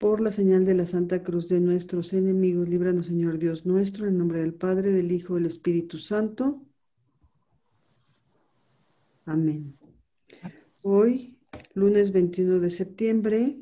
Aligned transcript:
Por 0.00 0.22
la 0.22 0.30
señal 0.30 0.64
de 0.64 0.72
la 0.72 0.86
Santa 0.86 1.22
Cruz 1.22 1.50
de 1.50 1.60
nuestros 1.60 2.14
enemigos, 2.14 2.66
líbranos, 2.66 3.04
Señor 3.04 3.38
Dios 3.38 3.66
nuestro, 3.66 4.08
en 4.08 4.16
nombre 4.16 4.40
del 4.40 4.54
Padre, 4.54 4.92
del 4.92 5.12
Hijo, 5.12 5.34
del 5.34 5.44
Espíritu 5.44 5.98
Santo. 5.98 6.64
Amén. 9.26 9.76
Hoy, 10.80 11.36
lunes 11.74 12.12
21 12.12 12.60
de 12.60 12.70
septiembre, 12.70 13.58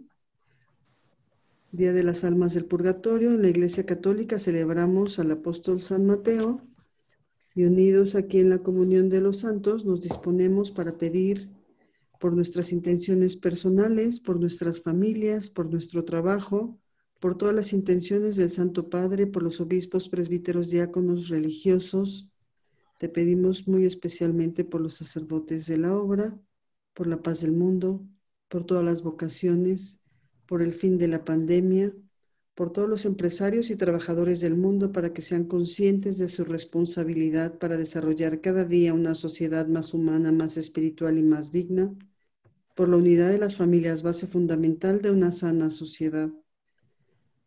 Día 1.72 1.92
de 1.92 2.04
las 2.04 2.22
Almas 2.22 2.54
del 2.54 2.66
Purgatorio, 2.66 3.32
en 3.32 3.42
la 3.42 3.48
Iglesia 3.48 3.84
Católica 3.84 4.38
celebramos 4.38 5.18
al 5.18 5.32
apóstol 5.32 5.80
San 5.80 6.06
Mateo 6.06 6.62
y 7.56 7.64
unidos 7.64 8.14
aquí 8.14 8.38
en 8.38 8.50
la 8.50 8.58
comunión 8.58 9.08
de 9.08 9.20
los 9.20 9.38
santos 9.38 9.84
nos 9.84 10.02
disponemos 10.02 10.70
para 10.70 10.98
pedir 10.98 11.48
por 12.19 12.35
nuestras 12.35 12.72
intenciones 12.72 13.37
personales, 13.37 14.19
por 14.21 14.38
nuestras 14.40 14.80
familias, 14.80 15.51
por 15.51 15.71
nuestro 15.71 16.05
trabajo, 16.05 16.79
por 17.20 17.37
todas 17.37 17.55
las 17.55 17.73
intenciones 17.73 18.37
del 18.37 18.51
Santo 18.51 18.91
Padre, 18.91 19.27
por 19.27 19.43
los 19.43 19.60
obispos, 19.60 20.09
presbíteros, 20.09 20.70
diáconos, 20.70 21.29
religiosos. 21.29 22.30
Te 22.98 23.09
pedimos 23.09 23.69
muy 23.69 23.84
especialmente 23.84 24.65
por 24.65 24.80
los 24.80 24.95
sacerdotes 24.95 25.66
de 25.66 25.79
la 25.79 25.96
obra, 25.96 26.38
por 26.95 27.07
la 27.07 27.23
paz 27.23 27.41
del 27.41 27.52
mundo, 27.52 28.05
por 28.48 28.65
todas 28.65 28.85
las 28.85 29.02
vocaciones, 29.02 30.01
por 30.46 30.62
el 30.62 30.73
fin 30.73 30.98
de 30.98 31.09
la 31.09 31.24
pandemia, 31.24 31.95
por 32.59 32.73
todos 32.73 32.89
los 32.89 33.05
empresarios 33.05 33.71
y 33.71 33.77
trabajadores 33.77 34.41
del 34.41 34.57
mundo 34.57 34.91
para 34.91 35.12
que 35.12 35.23
sean 35.23 35.45
conscientes 35.45 36.19
de 36.19 36.29
su 36.29 36.45
responsabilidad 36.45 37.57
para 37.57 37.77
desarrollar 37.77 38.41
cada 38.41 38.65
día 38.65 38.93
una 38.95 39.15
sociedad 39.15 39.69
más 39.69 39.95
humana, 39.95 40.33
más 40.33 40.57
espiritual 40.57 41.19
y 41.19 41.23
más 41.23 41.52
digna, 41.52 41.95
por 42.75 42.89
la 42.89 42.97
unidad 42.97 43.30
de 43.30 43.39
las 43.39 43.55
familias, 43.55 44.02
base 44.02 44.27
fundamental 44.27 45.01
de 45.02 45.13
una 45.13 45.30
sana 45.30 45.71
sociedad, 45.71 46.30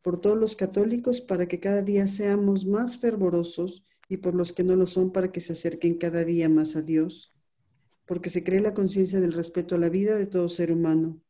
por 0.02 0.22
todos 0.22 0.38
los 0.38 0.56
católicos 0.56 1.20
para 1.20 1.46
que 1.46 1.60
cada 1.60 1.82
día 1.82 2.08
seamos 2.08 2.66
más 2.66 2.98
fervorosos 2.98 3.84
y 4.08 4.16
por 4.16 4.34
los 4.34 4.54
que 4.54 4.64
no 4.64 4.78
lo 4.78 4.88
son 4.88 5.12
para 5.12 5.30
que 5.30 5.42
se 5.42 5.52
acerquen 5.52 5.96
cada 5.96 6.24
día 6.24 6.48
más 6.48 6.78
a 6.78 6.84
Dios, 6.84 7.36
porque 8.06 8.30
se 8.30 8.46
cree 8.46 8.62
la 8.62 8.74
conciencia 8.74 9.20
del 9.20 9.34
respeto 9.34 9.76
a 9.76 9.78
la 9.78 9.90
vida 9.90 10.16
de 10.16 10.28
todo 10.28 10.48
ser 10.48 10.72
humano 10.72 11.22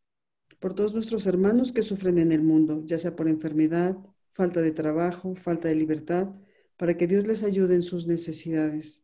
por 0.61 0.75
todos 0.75 0.93
nuestros 0.93 1.25
hermanos 1.25 1.73
que 1.73 1.81
sufren 1.81 2.19
en 2.19 2.31
el 2.31 2.43
mundo, 2.43 2.83
ya 2.85 2.99
sea 2.99 3.15
por 3.15 3.27
enfermedad, 3.27 3.97
falta 4.31 4.61
de 4.61 4.71
trabajo, 4.71 5.33
falta 5.33 5.67
de 5.67 5.75
libertad, 5.75 6.35
para 6.77 6.95
que 6.95 7.07
Dios 7.07 7.25
les 7.25 7.41
ayude 7.41 7.73
en 7.73 7.81
sus 7.81 8.05
necesidades, 8.05 9.03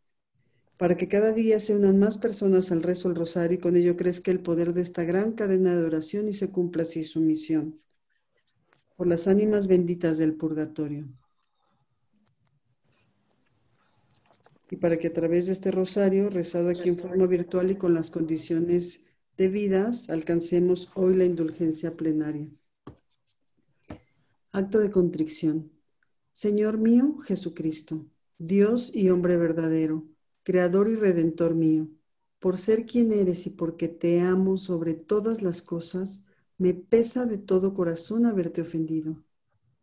para 0.77 0.95
que 0.95 1.07
cada 1.07 1.33
día 1.33 1.59
se 1.59 1.75
unan 1.75 1.97
más 1.97 2.19
personas 2.19 2.71
al 2.71 2.83
rezo 2.83 3.09
del 3.09 3.17
rosario 3.17 3.57
y 3.57 3.59
con 3.59 3.75
ello 3.75 3.97
crezca 3.97 4.29
el 4.29 4.39
poder 4.39 4.75
de 4.75 4.83
esta 4.83 5.03
gran 5.03 5.31
cadena 5.31 5.75
de 5.75 5.83
oración 5.83 6.27
y 6.27 6.33
se 6.33 6.51
cumpla 6.51 6.83
así 6.83 7.03
su 7.03 7.21
misión. 7.21 7.81
Por 8.95 9.07
las 9.07 9.27
ánimas 9.27 9.65
benditas 9.65 10.19
del 10.19 10.35
purgatorio. 10.35 11.07
Y 14.69 14.75
para 14.75 14.97
que 14.97 15.07
a 15.07 15.13
través 15.13 15.47
de 15.47 15.53
este 15.53 15.71
rosario, 15.71 16.29
rezado 16.29 16.69
aquí 16.69 16.89
en 16.89 16.99
forma 16.99 17.25
virtual 17.25 17.71
y 17.71 17.77
con 17.77 17.95
las 17.95 18.11
condiciones 18.11 19.06
de 19.37 19.49
vidas 19.49 20.09
alcancemos 20.09 20.89
hoy 20.95 21.15
la 21.15 21.23
indulgencia 21.23 21.95
plenaria. 21.95 22.49
Acto 24.51 24.79
de 24.79 24.89
contrición. 24.89 25.71
Señor 26.31 26.79
mío 26.79 27.19
Jesucristo, 27.19 28.07
Dios 28.39 28.91
y 28.95 29.09
hombre 29.09 29.37
verdadero, 29.37 30.07
Creador 30.41 30.89
y 30.89 30.95
Redentor 30.95 31.53
mío, 31.53 31.87
por 32.39 32.57
ser 32.57 32.87
quien 32.87 33.11
eres 33.11 33.45
y 33.45 33.51
porque 33.51 33.87
te 33.87 34.21
amo 34.21 34.57
sobre 34.57 34.95
todas 34.95 35.43
las 35.43 35.61
cosas, 35.61 36.23
me 36.57 36.73
pesa 36.73 37.27
de 37.27 37.37
todo 37.37 37.75
corazón 37.75 38.25
haberte 38.25 38.61
ofendido. 38.61 39.23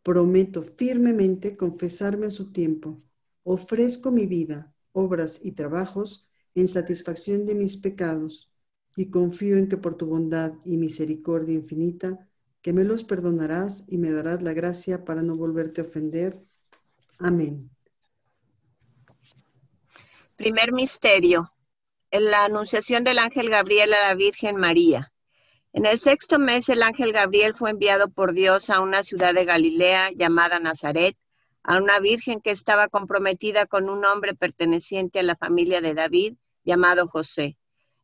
Prometo 0.03 0.63
firmemente 0.63 1.57
confesarme 1.57 2.27
a 2.27 2.31
su 2.31 2.51
tiempo. 2.51 3.01
Ofrezco 3.45 4.11
mi 4.11 4.27
vida, 4.27 4.75
obras 4.91 5.39
y 5.45 5.53
trabajos 5.53 6.27
en 6.57 6.67
satisfacción 6.67 7.47
de 7.47 7.55
mis 7.55 7.77
pecados 7.77 8.54
y 8.97 9.11
confío 9.11 9.57
en 9.57 9.69
que 9.69 9.77
por 9.77 9.97
tu 9.97 10.07
bondad 10.07 10.53
y 10.65 10.77
misericordia 10.77 11.55
infinita, 11.55 12.29
que 12.63 12.73
me 12.73 12.85
los 12.85 13.05
perdonarás 13.05 13.85
y 13.89 13.99
me 13.99 14.11
darás 14.11 14.43
la 14.43 14.53
gracia 14.53 15.05
para 15.05 15.23
no 15.23 15.37
volverte 15.37 15.81
a 15.81 15.85
ofender. 15.85 16.43
Amén. 17.19 17.71
Primer 20.37 20.73
misterio. 20.73 21.53
La 22.11 22.45
anunciación 22.45 23.05
del 23.05 23.19
ángel 23.19 23.51
Gabriel 23.51 23.93
a 23.93 24.09
la 24.09 24.15
Virgen 24.15 24.57
María. 24.57 25.13
En 25.73 25.87
el 25.87 25.99
sexto 25.99 26.39
mes 26.39 26.69
el 26.69 26.83
ángel 26.83 27.13
Gabriel 27.13 27.55
fue 27.55 27.71
enviado 27.71 28.09
por 28.09 28.33
Dios 28.33 28.71
a 28.71 28.81
una 28.81 29.03
ciudad 29.03 29.35
de 29.35 29.45
Galilea 29.45 30.13
llamada 30.13 30.61
Nazaret, 30.61 31.17
a 31.65 31.79
una 31.79 31.99
virgen 31.99 32.41
que 32.41 32.53
estaba 32.53 32.89
comprometida 32.89 33.67
con 33.67 33.91
un 33.91 34.05
hombre 34.05 34.35
perteneciente 34.35 35.19
a 35.19 35.25
la 35.25 35.35
familia 35.35 35.81
de 35.81 35.95
David 35.95 36.37
llamado 36.65 37.09
José. 37.09 37.59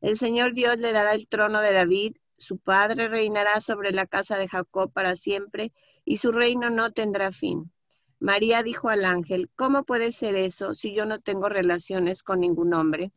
el 0.00 0.16
Señor 0.16 0.54
Dios 0.54 0.78
le 0.78 0.92
dará 0.92 1.14
el 1.14 1.28
trono 1.28 1.60
de 1.60 1.72
David, 1.72 2.16
su 2.36 2.58
padre 2.58 3.08
reinará 3.08 3.60
sobre 3.60 3.92
la 3.92 4.06
casa 4.06 4.36
de 4.36 4.48
Jacob 4.48 4.92
para 4.92 5.16
siempre, 5.16 5.72
y 6.04 6.18
su 6.18 6.32
reino 6.32 6.70
no 6.70 6.92
tendrá 6.92 7.32
fin. 7.32 7.72
María 8.20 8.62
dijo 8.62 8.88
al 8.88 9.04
ángel, 9.04 9.50
¿cómo 9.54 9.84
puede 9.84 10.12
ser 10.12 10.34
eso 10.34 10.74
si 10.74 10.94
yo 10.94 11.06
no 11.06 11.20
tengo 11.20 11.48
relaciones 11.48 12.22
con 12.22 12.40
ningún 12.40 12.74
hombre? 12.74 13.12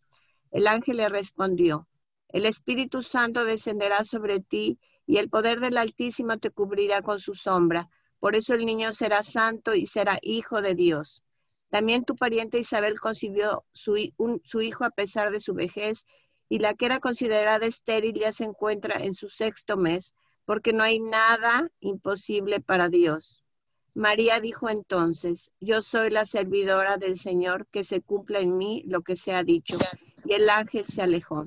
El 0.52 0.68
ángel 0.68 0.98
le 0.98 1.08
respondió, 1.08 1.88
el 2.30 2.46
Espíritu 2.46 3.02
Santo 3.02 3.46
descenderá 3.46 4.04
sobre 4.04 4.40
ti 4.40 4.80
y 5.06 5.18
el 5.18 5.30
poder 5.30 5.60
del 5.60 5.78
Altísimo 5.78 6.38
te 6.38 6.52
cubrirá 6.52 7.02
con 7.02 7.20
su 7.20 7.34
sombra. 7.34 7.90
Por 8.20 8.36
eso 8.36 8.54
el 8.54 8.66
niño 8.66 8.94
será 8.94 9.24
santo 9.24 9.74
y 9.74 9.86
será 9.86 10.20
hijo 10.22 10.62
de 10.62 10.76
Dios. 10.76 11.24
También 11.70 12.06
tu 12.06 12.16
pariente 12.16 12.60
Isabel 12.60 13.00
concibió 13.00 13.66
su, 13.74 13.98
hijo 13.98 14.84
a 14.84 14.92
pesar 14.92 15.32
de 15.32 15.40
su 15.40 15.54
vejez 15.54 16.06
y 16.52 16.60
la 16.60 16.74
que 16.74 16.86
era 16.86 17.00
considerada 17.00 17.66
estéril 17.66 18.14
ya 18.14 18.34
se 18.34 18.44
encuentra 18.44 19.02
en 19.02 19.14
su 19.14 19.30
sexto 19.30 19.78
mes, 19.78 20.14
porque 20.44 20.74
no 20.74 20.84
hay 20.84 21.00
nada 21.00 21.72
imposible 21.80 22.60
para 22.60 22.90
Dios. 22.90 23.42
María 23.94 24.42
dijo 24.42 24.68
entonces, 24.68 25.54
yo 25.62 25.82
soy 25.82 26.10
la 26.10 26.26
servidora 26.26 26.98
del 26.98 27.18
Señor, 27.18 27.68
que 27.68 27.86
se 27.86 28.02
cumpla 28.02 28.40
en 28.40 28.58
mí 28.58 28.84
lo 28.86 29.02
que 29.02 29.16
se 29.16 29.32
ha 29.32 29.44
dicho. 29.44 29.78
Y 30.26 30.34
el 30.34 30.50
ángel 30.50 30.86
se 30.88 31.02
alejó. 31.02 31.42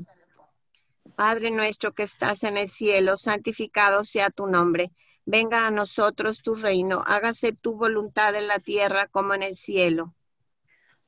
Padre 1.17 1.51
nuestro 1.51 1.93
que 1.93 2.05
estás 2.05 2.43
en 2.43 2.57
el 2.57 2.69
cielo, 2.69 3.19
santificado 3.19 4.05
sea 4.05 4.31
tu 4.31 4.47
nombre. 4.47 4.91
Venga 5.27 5.67
a 5.67 5.71
nosotros 5.71 6.41
tu 6.41 6.55
reino, 6.55 7.05
hágase 7.07 7.53
tu 7.53 7.77
voluntad 7.77 8.35
en 8.37 8.49
la 8.49 8.59
tierra 8.59 9.07
como 9.09 9.35
en 9.35 9.43
el 9.43 9.55
cielo. 9.55 10.15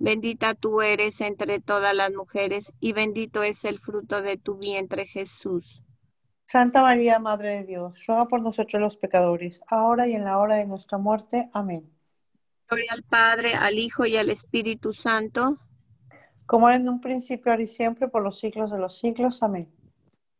Bendita 0.00 0.54
tú 0.54 0.80
eres 0.80 1.20
entre 1.20 1.58
todas 1.58 1.94
las 1.94 2.12
mujeres 2.12 2.72
y 2.78 2.92
bendito 2.92 3.42
es 3.42 3.64
el 3.64 3.80
fruto 3.80 4.22
de 4.22 4.36
tu 4.36 4.56
vientre 4.56 5.06
Jesús. 5.06 5.82
Santa 6.46 6.82
María, 6.82 7.18
Madre 7.18 7.56
de 7.56 7.64
Dios, 7.64 8.06
ruega 8.06 8.26
por 8.26 8.40
nosotros 8.40 8.80
los 8.80 8.96
pecadores, 8.96 9.60
ahora 9.66 10.08
y 10.08 10.14
en 10.14 10.24
la 10.24 10.38
hora 10.38 10.56
de 10.56 10.66
nuestra 10.66 10.96
muerte. 10.96 11.50
Amén. 11.52 11.92
Gloria 12.68 12.92
al 12.92 13.02
Padre, 13.02 13.54
al 13.54 13.78
Hijo 13.78 14.06
y 14.06 14.16
al 14.16 14.30
Espíritu 14.30 14.92
Santo. 14.92 15.58
Como 16.46 16.70
en 16.70 16.88
un 16.88 17.00
principio, 17.00 17.52
ahora 17.52 17.64
y 17.64 17.66
siempre, 17.66 18.08
por 18.08 18.22
los 18.22 18.38
siglos 18.38 18.70
de 18.70 18.78
los 18.78 18.98
siglos. 18.98 19.42
Amén. 19.42 19.70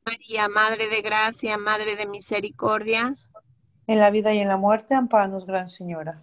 María, 0.06 0.48
Madre 0.48 0.88
de 0.88 1.02
Gracia, 1.02 1.58
Madre 1.58 1.96
de 1.96 2.06
Misericordia. 2.06 3.16
En 3.86 3.98
la 3.98 4.10
vida 4.10 4.32
y 4.32 4.38
en 4.38 4.48
la 4.48 4.56
muerte, 4.56 4.94
amparanos, 4.94 5.46
Gran 5.46 5.68
Señora. 5.68 6.22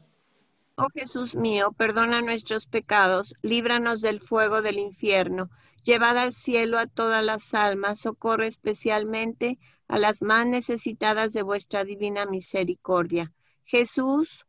Oh 0.77 0.89
Jesús 0.93 1.35
mío, 1.35 1.71
perdona 1.71 2.21
nuestros 2.21 2.65
pecados, 2.65 3.33
líbranos 3.41 4.01
del 4.01 4.19
fuego 4.19 4.61
del 4.61 4.77
infierno, 4.77 5.49
llevad 5.83 6.17
al 6.17 6.33
cielo 6.33 6.77
a 6.77 6.85
todas 6.85 7.23
las 7.23 7.53
almas, 7.53 8.01
socorre 8.01 8.47
especialmente 8.47 9.57
a 9.87 9.97
las 9.97 10.21
más 10.21 10.45
necesitadas 10.45 11.31
de 11.31 11.43
vuestra 11.43 11.85
divina 11.85 12.25
misericordia. 12.25 13.31
Jesús. 13.63 14.43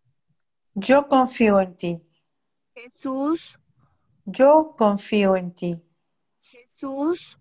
Yo 0.74 1.06
confío 1.06 1.60
en 1.60 1.76
ti. 1.76 2.02
Jesús. 2.74 3.56
Yo 4.24 4.74
confío 4.76 5.36
en 5.36 5.54
ti. 5.54 5.80
Jesús. 6.40 7.38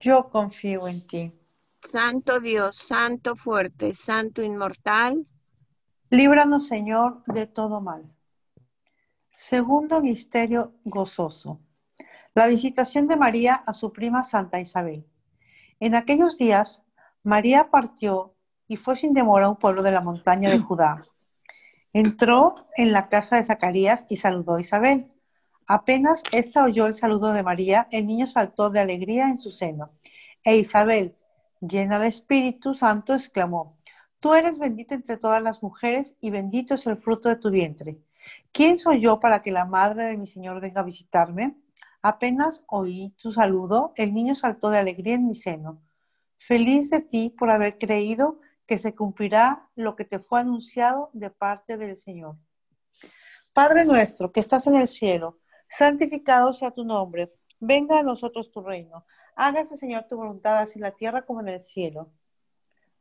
Yo 0.00 0.28
confío 0.28 0.86
en 0.86 1.06
ti. 1.06 1.32
Santo 1.80 2.40
Dios, 2.40 2.76
Santo 2.76 3.36
fuerte, 3.36 3.94
Santo 3.94 4.42
inmortal. 4.42 5.26
Líbranos, 6.10 6.66
Señor, 6.66 7.22
de 7.24 7.46
todo 7.46 7.80
mal. 7.80 8.14
Segundo 9.40 10.00
misterio 10.00 10.72
gozoso. 10.84 11.60
La 12.34 12.48
visitación 12.48 13.06
de 13.06 13.14
María 13.14 13.54
a 13.54 13.72
su 13.72 13.92
prima 13.92 14.24
Santa 14.24 14.58
Isabel. 14.58 15.06
En 15.78 15.94
aquellos 15.94 16.36
días, 16.36 16.82
María 17.22 17.70
partió 17.70 18.34
y 18.66 18.74
fue 18.74 18.96
sin 18.96 19.14
demora 19.14 19.46
a 19.46 19.50
un 19.50 19.56
pueblo 19.56 19.84
de 19.84 19.92
la 19.92 20.00
montaña 20.00 20.50
de 20.50 20.58
Judá. 20.58 21.06
Entró 21.92 22.66
en 22.76 22.90
la 22.90 23.08
casa 23.08 23.36
de 23.36 23.44
Zacarías 23.44 24.06
y 24.08 24.16
saludó 24.16 24.56
a 24.56 24.60
Isabel. 24.60 25.12
Apenas 25.68 26.24
ésta 26.32 26.64
oyó 26.64 26.86
el 26.86 26.94
saludo 26.94 27.32
de 27.32 27.44
María, 27.44 27.86
el 27.92 28.08
niño 28.08 28.26
saltó 28.26 28.70
de 28.70 28.80
alegría 28.80 29.28
en 29.28 29.38
su 29.38 29.52
seno. 29.52 29.92
E 30.42 30.56
Isabel, 30.56 31.14
llena 31.60 32.00
de 32.00 32.08
Espíritu 32.08 32.74
Santo, 32.74 33.14
exclamó, 33.14 33.78
Tú 34.18 34.34
eres 34.34 34.58
bendita 34.58 34.96
entre 34.96 35.16
todas 35.16 35.40
las 35.40 35.62
mujeres 35.62 36.16
y 36.20 36.30
bendito 36.30 36.74
es 36.74 36.84
el 36.88 36.96
fruto 36.96 37.28
de 37.28 37.36
tu 37.36 37.52
vientre. 37.52 37.98
¿Quién 38.52 38.78
soy 38.78 39.00
yo 39.00 39.20
para 39.20 39.42
que 39.42 39.50
la 39.50 39.64
madre 39.64 40.06
de 40.06 40.16
mi 40.16 40.26
Señor 40.26 40.60
venga 40.60 40.80
a 40.80 40.84
visitarme? 40.84 41.56
Apenas 42.02 42.64
oí 42.68 43.14
tu 43.20 43.32
saludo, 43.32 43.92
el 43.96 44.12
niño 44.14 44.34
saltó 44.34 44.70
de 44.70 44.78
alegría 44.78 45.14
en 45.14 45.26
mi 45.26 45.34
seno. 45.34 45.82
Feliz 46.38 46.90
de 46.90 47.00
ti 47.00 47.34
por 47.36 47.50
haber 47.50 47.78
creído 47.78 48.40
que 48.66 48.78
se 48.78 48.94
cumplirá 48.94 49.68
lo 49.74 49.96
que 49.96 50.04
te 50.04 50.18
fue 50.18 50.40
anunciado 50.40 51.10
de 51.12 51.30
parte 51.30 51.76
del 51.76 51.96
Señor. 51.98 52.36
Padre 53.52 53.84
nuestro 53.84 54.30
que 54.30 54.40
estás 54.40 54.66
en 54.66 54.76
el 54.76 54.86
cielo, 54.86 55.40
santificado 55.68 56.52
sea 56.52 56.70
tu 56.70 56.84
nombre, 56.84 57.32
venga 57.58 57.98
a 57.98 58.02
nosotros 58.02 58.50
tu 58.50 58.62
reino. 58.62 59.04
Hágase, 59.34 59.76
Señor, 59.76 60.06
tu 60.08 60.16
voluntad 60.16 60.58
así 60.58 60.78
en 60.78 60.82
la 60.82 60.92
tierra 60.92 61.24
como 61.24 61.40
en 61.40 61.48
el 61.48 61.60
cielo. 61.60 62.12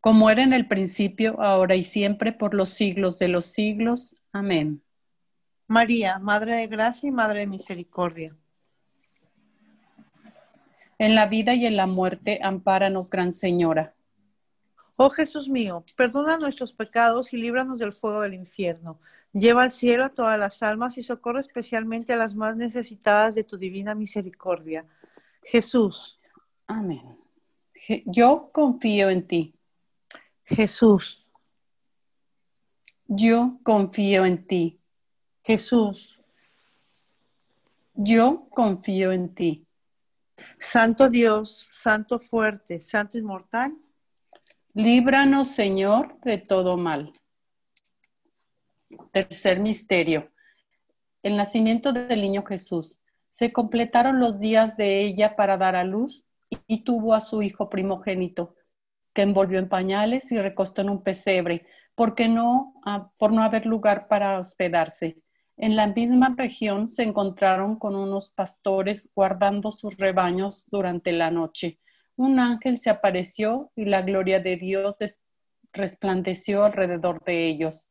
Como 0.00 0.30
era 0.30 0.42
en 0.42 0.52
el 0.52 0.66
principio, 0.66 1.40
ahora 1.40 1.74
y 1.74 1.84
siempre, 1.84 2.32
por 2.32 2.54
los 2.54 2.70
siglos 2.70 3.18
de 3.18 3.28
los 3.28 3.46
siglos. 3.46 4.16
Amén. 4.32 4.82
María, 5.66 6.18
Madre 6.18 6.56
de 6.56 6.66
Gracia 6.66 7.08
y 7.08 7.12
Madre 7.12 7.40
de 7.40 7.46
Misericordia 7.46 8.34
en 11.00 11.14
la 11.14 11.24
vida 11.24 11.54
y 11.54 11.64
en 11.64 11.78
la 11.78 11.86
muerte, 11.86 12.40
ampáranos, 12.42 13.08
Gran 13.08 13.32
Señora. 13.32 13.94
Oh 14.96 15.08
Jesús 15.08 15.48
mío, 15.48 15.82
perdona 15.96 16.36
nuestros 16.36 16.74
pecados 16.74 17.32
y 17.32 17.38
líbranos 17.38 17.78
del 17.78 17.94
fuego 17.94 18.20
del 18.20 18.34
infierno. 18.34 19.00
Lleva 19.32 19.62
al 19.62 19.70
cielo 19.70 20.04
a 20.04 20.10
todas 20.10 20.38
las 20.38 20.62
almas 20.62 20.98
y 20.98 21.02
socorre 21.02 21.40
especialmente 21.40 22.12
a 22.12 22.16
las 22.16 22.34
más 22.34 22.54
necesitadas 22.54 23.34
de 23.34 23.44
tu 23.44 23.56
divina 23.56 23.94
misericordia. 23.94 24.84
Jesús. 25.42 26.20
Amén. 26.66 27.16
Yo 28.04 28.50
confío 28.52 29.08
en 29.08 29.26
ti. 29.26 29.54
Jesús. 30.50 31.26
Yo 33.06 33.58
confío 33.62 34.24
en 34.24 34.46
ti. 34.46 34.80
Jesús. 35.42 36.20
Yo 37.94 38.48
confío 38.50 39.12
en 39.12 39.34
ti. 39.34 39.66
Santo 40.58 41.08
Dios, 41.08 41.68
Santo 41.70 42.18
fuerte, 42.18 42.80
Santo 42.80 43.18
inmortal. 43.18 43.76
Líbranos, 44.74 45.48
Señor, 45.48 46.18
de 46.22 46.38
todo 46.38 46.76
mal. 46.76 47.12
Tercer 49.12 49.60
misterio. 49.60 50.30
El 51.22 51.36
nacimiento 51.36 51.92
del 51.92 52.22
niño 52.22 52.44
Jesús. 52.44 52.98
Se 53.28 53.52
completaron 53.52 54.18
los 54.18 54.40
días 54.40 54.76
de 54.76 55.02
ella 55.02 55.36
para 55.36 55.56
dar 55.56 55.76
a 55.76 55.84
luz 55.84 56.24
y 56.66 56.82
tuvo 56.82 57.14
a 57.14 57.20
su 57.20 57.42
hijo 57.42 57.68
primogénito, 57.68 58.56
que 59.12 59.22
envolvió 59.22 59.58
en 59.58 59.68
pañales 59.68 60.30
y 60.32 60.38
recostó 60.38 60.82
en 60.82 60.90
un 60.90 61.02
pesebre, 61.02 61.66
porque 61.94 62.28
no, 62.28 62.74
ah, 62.84 63.10
por 63.18 63.32
no 63.32 63.42
haber 63.42 63.66
lugar 63.66 64.08
para 64.08 64.38
hospedarse. 64.38 65.18
En 65.56 65.76
la 65.76 65.88
misma 65.88 66.34
región 66.36 66.88
se 66.88 67.02
encontraron 67.02 67.76
con 67.78 67.94
unos 67.94 68.30
pastores 68.30 69.10
guardando 69.14 69.70
sus 69.70 69.98
rebaños 69.98 70.66
durante 70.70 71.12
la 71.12 71.30
noche. 71.30 71.78
Un 72.16 72.38
ángel 72.38 72.78
se 72.78 72.88
apareció 72.88 73.70
y 73.76 73.84
la 73.84 74.02
gloria 74.02 74.40
de 74.40 74.56
Dios 74.56 74.96
resplandeció 75.72 76.64
alrededor 76.64 77.22
de 77.24 77.46
ellos. 77.46 77.88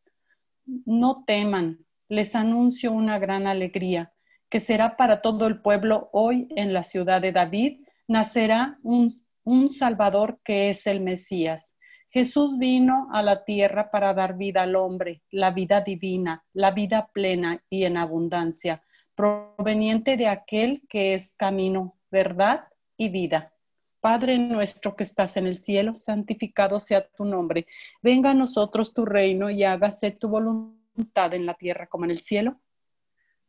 No 0.65 1.23
teman, 1.25 1.85
les 2.07 2.35
anuncio 2.35 2.91
una 2.91 3.19
gran 3.19 3.45
alegría, 3.45 4.13
que 4.49 4.59
será 4.59 4.97
para 4.97 5.21
todo 5.21 5.45
el 5.45 5.61
pueblo 5.61 6.09
hoy 6.11 6.47
en 6.55 6.73
la 6.73 6.83
ciudad 6.83 7.21
de 7.21 7.31
David, 7.31 7.81
nacerá 8.07 8.79
un, 8.81 9.11
un 9.50 9.72
Salvador 9.72 10.39
que 10.44 10.70
es 10.70 10.86
el 10.86 11.01
Mesías. 11.01 11.75
Jesús 12.12 12.60
vino 12.60 13.08
a 13.12 13.24
la 13.24 13.46
tierra 13.46 13.89
para 13.89 14.13
dar 14.13 14.38
vida 14.38 14.62
al 14.62 14.75
hombre, 14.75 15.24
la 15.32 15.50
vida 15.50 15.82
divina, 15.82 16.44
la 16.53 16.70
vida 16.70 17.10
plena 17.12 17.63
y 17.68 17.86
en 17.86 17.98
abundancia, 17.98 18.84
proveniente 19.15 20.18
de 20.18 20.27
aquel 20.27 20.84
que 20.88 21.15
es 21.15 21.34
camino, 21.34 21.96
verdad 22.12 22.68
y 22.96 23.10
vida. 23.10 23.51
Padre 24.00 24.38
nuestro 24.38 24.96
que 24.96 25.01
estás 25.01 25.36
en 25.36 25.48
el 25.48 25.58
cielo, 25.58 25.96
santificado 25.96 26.79
sea 26.79 27.08
tu 27.08 27.25
nombre. 27.25 27.65
Venga 28.03 28.29
a 28.29 28.36
nosotros 28.36 28.94
tu 28.94 29.03
reino 29.03 29.50
y 29.50 29.63
hágase 29.63 30.12
tu 30.12 30.27
voluntad 30.29 31.34
en 31.34 31.48
la 31.48 31.56
tierra 31.56 31.88
como 31.88 32.06
en 32.06 32.12
el 32.12 32.20
cielo. 32.20 32.60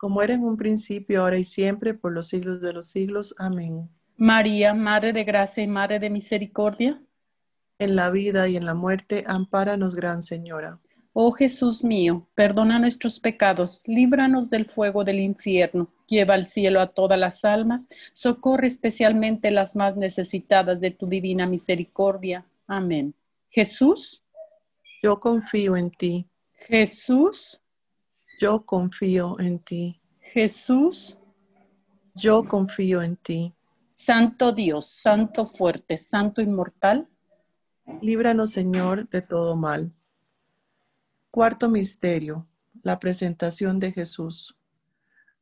Como 0.00 0.22
era 0.22 0.32
en 0.32 0.44
un 0.44 0.56
principio, 0.56 1.20
ahora 1.20 1.36
y 1.36 1.44
siempre, 1.44 1.92
por 1.92 2.12
los 2.12 2.28
siglos 2.28 2.62
de 2.62 2.72
los 2.72 2.86
siglos. 2.86 3.34
Amén. 3.36 3.90
María, 4.16 4.72
Madre 4.72 5.12
de 5.12 5.24
Gracia 5.24 5.62
y 5.62 5.66
Madre 5.66 5.98
de 5.98 6.08
Misericordia. 6.08 7.02
En 7.78 7.96
la 7.96 8.08
vida 8.08 8.48
y 8.48 8.56
en 8.56 8.64
la 8.64 8.72
muerte, 8.72 9.24
ampáranos, 9.26 9.94
Gran 9.94 10.22
Señora. 10.22 10.80
Oh 11.12 11.32
Jesús 11.32 11.84
mío, 11.84 12.26
perdona 12.34 12.78
nuestros 12.78 13.20
pecados, 13.20 13.82
líbranos 13.84 14.48
del 14.48 14.64
fuego 14.64 15.04
del 15.04 15.20
infierno, 15.20 15.92
lleva 16.06 16.32
al 16.32 16.46
cielo 16.46 16.80
a 16.80 16.86
todas 16.86 17.18
las 17.18 17.44
almas, 17.44 17.86
socorre 18.14 18.68
especialmente 18.68 19.50
las 19.50 19.76
más 19.76 19.98
necesitadas 19.98 20.80
de 20.80 20.92
tu 20.92 21.08
divina 21.08 21.46
misericordia. 21.46 22.46
Amén. 22.66 23.14
Jesús. 23.50 24.24
Yo 25.02 25.20
confío 25.20 25.76
en 25.76 25.90
ti. 25.90 26.26
Jesús. 26.54 27.59
Yo 28.40 28.64
confío 28.64 29.38
en 29.38 29.58
ti. 29.58 30.00
Jesús. 30.18 31.18
Yo 32.14 32.44
confío 32.44 33.02
en 33.02 33.16
ti. 33.16 33.54
Santo 33.92 34.52
Dios, 34.52 34.86
Santo 34.86 35.46
fuerte, 35.46 35.98
Santo 35.98 36.40
inmortal. 36.40 37.06
Líbranos, 38.00 38.50
Señor, 38.50 39.10
de 39.10 39.20
todo 39.20 39.56
mal. 39.56 39.92
Cuarto 41.30 41.68
misterio, 41.68 42.48
la 42.82 42.98
presentación 42.98 43.78
de 43.78 43.92
Jesús. 43.92 44.56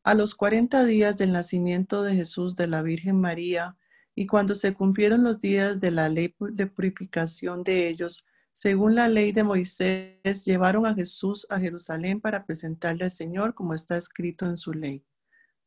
A 0.03 0.15
los 0.15 0.35
cuarenta 0.35 0.85
días 0.85 1.17
del 1.17 1.31
nacimiento 1.31 2.03
de 2.03 2.17
Jesús 2.17 2.57
de 2.57 2.67
la 2.67 2.83
Virgen 2.83 3.21
María, 3.21 3.77
y 4.17 4.27
cuando 4.27 4.57
se 4.57 4.75
cumplieron 4.75 5.23
los 5.23 5.39
días 5.39 5.79
de 5.79 5.93
la 5.93 6.09
ley 6.09 6.35
de 6.41 6.67
purificación 6.67 7.63
de 7.63 7.89
ellos, 7.89 8.27
según 8.61 8.97
la 8.97 9.07
ley 9.07 9.31
de 9.31 9.45
Moisés, 9.45 10.45
llevaron 10.45 10.85
a 10.85 10.93
Jesús 10.93 11.47
a 11.49 11.61
Jerusalén 11.61 12.21
para 12.21 12.45
presentarle 12.45 13.05
al 13.05 13.13
Señor 13.13 13.55
como 13.55 13.73
está 13.73 13.97
escrito 13.97 14.47
en 14.47 14.57
su 14.57 14.73
ley. 14.73 15.05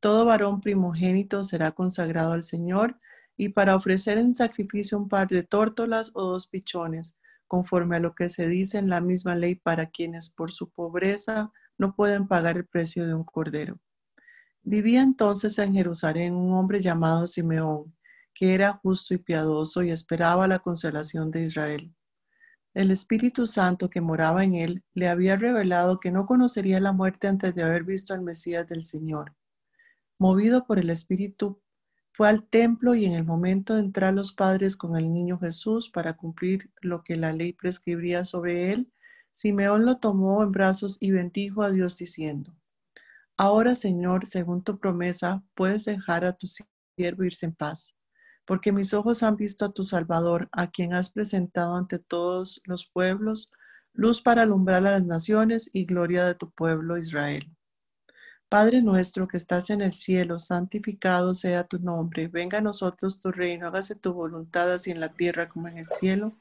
Todo 0.02 0.26
varón 0.26 0.60
primogénito 0.60 1.46
será 1.46 1.72
consagrado 1.72 2.34
al 2.34 2.44
Señor 2.44 2.98
y 3.38 3.48
para 3.48 3.78
ofrecer 3.78 4.18
en 4.18 4.36
sacrificio 4.36 4.98
un 4.98 5.08
par 5.08 5.30
de 5.30 5.44
tórtolas 5.44 6.12
o 6.16 6.24
dos 6.24 6.48
pichones 6.48 7.18
conforme 7.48 7.96
a 7.96 8.02
lo 8.02 8.14
que 8.14 8.28
se 8.28 8.46
dice 8.46 8.78
en 8.78 8.90
la 8.90 9.00
misma 9.00 9.36
ley 9.36 9.56
para 9.56 9.86
quienes 9.86 10.30
por 10.30 10.52
su 10.52 10.70
pobreza 10.70 11.50
no 11.78 11.96
pueden 11.96 12.28
pagar 12.28 12.58
el 12.58 12.66
precio 12.66 13.08
de 13.08 13.14
un 13.14 13.24
cordero. 13.24 13.80
Vivía 14.64 15.02
entonces 15.02 15.58
en 15.60 15.74
Jerusalén 15.74 16.36
un 16.36 16.52
hombre 16.56 16.82
llamado 16.82 17.26
Simeón, 17.26 17.96
que 18.34 18.54
era 18.54 18.74
justo 18.84 19.14
y 19.14 19.18
piadoso 19.18 19.82
y 19.82 19.92
esperaba 19.92 20.46
la 20.46 20.60
consolación 20.60 21.32
de 21.32 21.46
Israel. 21.46 21.96
El 22.74 22.90
Espíritu 22.90 23.48
Santo 23.48 23.90
que 23.90 24.00
moraba 24.00 24.46
en 24.46 24.54
él 24.54 24.84
le 24.94 25.10
había 25.10 25.36
revelado 25.36 26.00
que 26.00 26.10
no 26.10 26.26
conocería 26.26 26.80
la 26.80 26.94
muerte 26.94 27.28
antes 27.28 27.54
de 27.54 27.64
haber 27.64 27.84
visto 27.84 28.14
al 28.14 28.22
Mesías 28.22 28.66
del 28.66 28.82
Señor. 28.82 29.36
Movido 30.18 30.66
por 30.66 30.80
el 30.80 30.90
Espíritu, 30.90 31.62
fue 32.14 32.30
al 32.30 32.48
templo 32.48 32.96
y 32.96 33.06
en 33.06 33.14
el 33.14 33.26
momento 33.26 33.76
de 33.76 33.82
entrar 33.82 34.14
los 34.14 34.32
padres 34.32 34.78
con 34.78 34.96
el 34.96 35.12
niño 35.12 35.38
Jesús 35.38 35.90
para 35.90 36.16
cumplir 36.16 36.72
lo 36.82 37.04
que 37.04 37.18
la 37.18 37.34
ley 37.34 37.52
prescribía 37.52 38.24
sobre 38.24 38.72
él, 38.72 38.92
Simeón 39.34 39.86
lo 39.86 39.98
tomó 39.98 40.44
en 40.44 40.52
brazos 40.52 40.98
y 41.02 41.12
bendijo 41.12 41.64
a 41.64 41.72
Dios 41.72 41.98
diciendo, 41.98 42.56
Ahora, 43.38 43.76
Señor, 43.76 44.28
según 44.28 44.64
tu 44.64 44.78
promesa, 44.78 45.44
puedes 45.56 45.84
dejar 45.84 46.24
a 46.26 46.34
tu 46.34 46.48
siervo 46.48 47.24
irse 47.24 47.48
en 47.48 47.56
paz, 47.56 47.96
porque 48.46 48.72
mis 48.72 48.94
ojos 48.94 49.24
han 49.24 49.36
visto 49.36 49.66
a 49.66 49.72
tu 49.72 49.84
Salvador, 49.84 50.50
a 50.52 50.68
quien 50.68 50.94
has 50.94 51.10
presentado 51.10 51.76
ante 51.76 52.00
todos 52.00 52.62
los 52.66 52.86
pueblos, 52.86 53.52
luz 53.94 54.22
para 54.22 54.44
alumbrar 54.44 54.86
a 54.88 54.92
las 54.92 55.06
naciones 55.06 55.70
y 55.74 55.86
gloria 55.86 56.26
de 56.26 56.36
tu 56.36 56.50
pueblo 56.50 56.98
Israel. 56.98 57.50
Padre 58.50 58.82
nuestro 58.82 59.30
que 59.30 59.38
estás 59.38 59.70
en 59.70 59.82
el 59.82 59.94
cielo, 59.94 60.38
santificado 60.38 61.34
sea 61.34 61.64
tu 61.64 61.80
nombre. 61.80 62.28
Venga 62.28 62.58
a 62.58 62.62
nosotros 62.62 63.22
tu 63.22 63.32
reino, 63.32 63.68
hágase 63.68 63.96
tu 63.96 64.14
voluntad 64.14 64.74
así 64.74 64.92
en 64.92 65.00
la 65.00 65.08
tierra 65.08 65.48
como 65.48 65.70
en 65.70 65.78
el 65.78 65.86
cielo. 65.86 66.34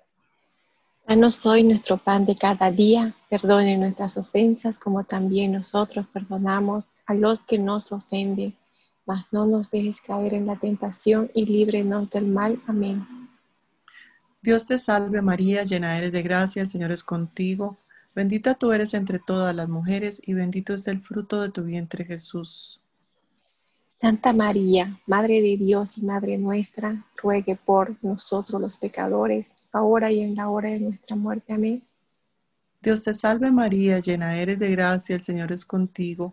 Danos 1.07 1.45
hoy 1.47 1.63
nuestro 1.63 1.99
pan 1.99 2.27
de 2.27 2.37
cada 2.37 2.71
día. 2.71 3.15
Perdone 3.29 3.77
nuestras 3.79 4.17
ofensas 4.17 4.79
como 4.79 5.05
también 5.05 5.53
nosotros 5.53 6.07
perdonamos 6.13 6.85
a 7.07 7.15
los 7.15 7.41
que 7.41 7.59
nos 7.59 7.93
ofenden. 7.93 8.57
Mas 9.07 9.27
no 9.33 9.47
nos 9.47 9.71
dejes 9.71 10.01
caer 10.01 10.35
en 10.35 10.47
la 10.47 10.57
tentación 10.57 11.31
y 11.35 11.47
líbrenos 11.47 12.11
del 12.11 12.27
mal. 12.27 12.61
Amén. 12.67 13.07
Dios 14.43 14.67
te 14.67 14.79
salve 14.79 15.21
María, 15.21 15.65
llena 15.65 15.99
eres 15.99 16.13
de 16.13 16.23
gracia, 16.23 16.63
el 16.63 16.69
Señor 16.69 16.93
es 16.93 17.05
contigo. 17.05 17.77
Bendita 18.15 18.55
tú 18.55 18.73
eres 18.73 18.95
entre 18.95 19.19
todas 19.19 19.55
las 19.55 19.69
mujeres 19.69 20.21
y 20.25 20.33
bendito 20.33 20.75
es 20.75 20.89
el 20.89 21.01
fruto 21.01 21.41
de 21.43 21.51
tu 21.51 21.63
vientre 21.63 22.05
Jesús. 22.05 22.81
Santa 24.01 24.33
María, 24.33 24.99
Madre 25.07 25.43
de 25.43 25.59
Dios 25.59 25.99
y 25.99 26.07
Madre 26.07 26.39
nuestra, 26.39 27.05
ruegue 27.23 27.55
por 27.57 27.97
nosotros 28.03 28.59
los 28.59 28.79
pecadores, 28.79 29.53
ahora 29.73 30.11
y 30.11 30.23
en 30.23 30.35
la 30.35 30.49
hora 30.49 30.71
de 30.71 30.81
nuestra 30.81 31.17
muerte. 31.17 31.53
Amén. 31.53 31.83
Dios 32.81 33.05
te 33.05 33.13
salve 33.13 33.51
María, 33.51 33.99
llena 33.99 34.39
eres 34.39 34.59
de 34.59 34.71
gracia, 34.71 35.15
el 35.15 35.21
Señor 35.21 35.53
es 35.53 35.67
contigo. 35.67 36.33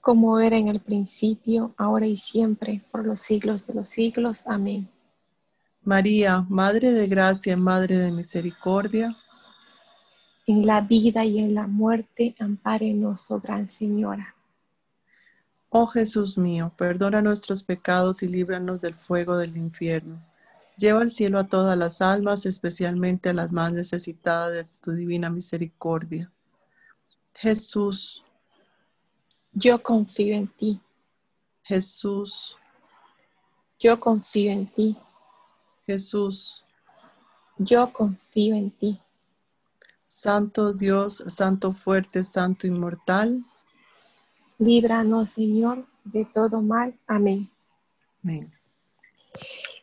Como 0.00 0.38
era 0.40 0.56
en 0.56 0.68
el 0.68 0.80
principio, 0.80 1.74
ahora 1.76 2.06
y 2.06 2.16
siempre, 2.16 2.82
por 2.90 3.06
los 3.06 3.20
siglos 3.20 3.66
de 3.66 3.74
los 3.74 3.90
siglos. 3.90 4.42
Amén. 4.46 4.88
María, 5.82 6.44
Madre 6.48 6.92
de 6.92 7.06
Gracia, 7.06 7.56
Madre 7.56 7.96
de 7.96 8.12
Misericordia. 8.12 9.14
En 10.46 10.66
la 10.66 10.80
vida 10.80 11.24
y 11.24 11.38
en 11.38 11.54
la 11.54 11.66
muerte, 11.66 12.34
ampárenos, 12.38 13.30
oh 13.30 13.40
Gran 13.40 13.68
Señora. 13.68 14.34
Oh 15.68 15.86
Jesús 15.86 16.36
mío, 16.36 16.72
perdona 16.76 17.22
nuestros 17.22 17.62
pecados 17.62 18.22
y 18.22 18.28
líbranos 18.28 18.80
del 18.80 18.94
fuego 18.94 19.36
del 19.36 19.56
infierno. 19.56 20.20
Lleva 20.76 21.00
al 21.00 21.10
cielo 21.10 21.38
a 21.38 21.46
todas 21.46 21.78
las 21.78 22.00
almas, 22.00 22.46
especialmente 22.46 23.28
a 23.28 23.34
las 23.34 23.52
más 23.52 23.72
necesitadas 23.72 24.52
de 24.52 24.64
tu 24.80 24.92
divina 24.92 25.30
misericordia. 25.30 26.32
Jesús. 27.34 28.29
Yo 29.52 29.82
confío 29.82 30.34
en 30.34 30.48
ti. 30.48 30.80
Jesús. 31.62 32.56
Yo 33.78 33.98
confío 33.98 34.52
en 34.52 34.66
ti. 34.66 34.96
Jesús. 35.86 36.64
Yo 37.58 37.92
confío 37.92 38.54
en 38.54 38.70
ti. 38.70 39.00
Santo 40.06 40.72
Dios, 40.72 41.22
Santo 41.28 41.72
fuerte, 41.72 42.24
Santo 42.24 42.66
inmortal. 42.66 43.44
Líbranos, 44.58 45.30
Señor, 45.30 45.86
de 46.04 46.24
todo 46.24 46.60
mal. 46.60 46.98
Amén. 47.06 47.50
Amén. 48.22 48.52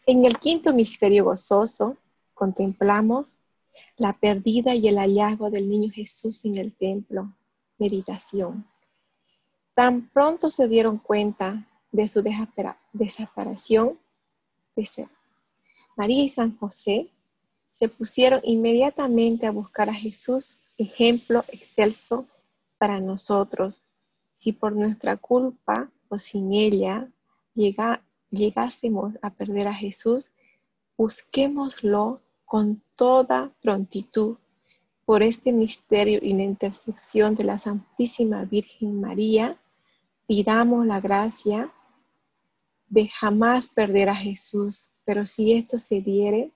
En 0.06 0.26
el 0.26 0.38
quinto 0.40 0.74
misterio 0.74 1.26
gozoso 1.26 1.98
contemplamos 2.34 3.40
la 3.98 4.14
pérdida 4.14 4.76
y 4.76 4.88
el 4.88 4.98
hallazgo 4.98 5.50
del 5.50 5.70
niño 5.70 5.92
Jesús 5.92 6.46
en 6.46 6.58
el 6.58 6.74
templo. 6.74 7.34
Meditación. 7.78 8.66
Tan 9.78 10.10
pronto 10.10 10.50
se 10.50 10.68
dieron 10.68 10.98
cuenta 10.98 11.68
de 11.92 12.08
su 12.08 12.24
desaparición, 12.94 14.00
María 15.96 16.24
y 16.24 16.30
San 16.30 16.58
José 16.58 17.12
se 17.70 17.88
pusieron 17.88 18.42
inmediatamente 18.44 19.46
a 19.46 19.52
buscar 19.52 19.88
a 19.92 19.94
Jesús, 19.94 20.74
ejemplo 20.80 21.44
excelso 21.50 22.26
para 22.80 23.00
nosotros. 23.00 23.84
Si 24.34 24.52
por 24.52 24.76
nuestra 24.76 25.16
culpa 25.16 25.92
o 26.10 26.18
sin 26.18 26.54
ella 26.54 27.08
llegásemos 28.32 29.14
a 29.22 29.30
perder 29.30 29.68
a 29.68 29.76
Jesús, 29.76 30.32
busquémoslo 30.98 32.20
con 32.46 32.82
toda 32.96 33.52
prontitud 33.62 34.38
por 35.06 35.22
este 35.22 35.52
misterio 35.52 36.18
y 36.20 36.34
la 36.34 36.46
intersección 36.46 37.36
de 37.36 37.44
la 37.44 37.60
Santísima 37.60 38.44
Virgen 38.44 39.00
María, 39.00 39.56
pidamos 40.28 40.86
la 40.86 41.00
gracia 41.00 41.74
de 42.90 43.08
jamás 43.08 43.68
perder 43.68 44.10
a 44.10 44.16
Jesús, 44.16 44.92
pero 45.06 45.26
si 45.26 45.54
esto 45.54 45.80
se 45.80 46.02
diere, 46.02 46.52